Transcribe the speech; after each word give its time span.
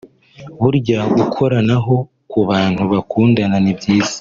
Burya 0.61 0.99
gukoranaho 1.17 1.95
ku 2.31 2.39
bantu 2.49 2.81
bakundana 2.91 3.57
ni 3.65 3.73
byiza 3.77 4.15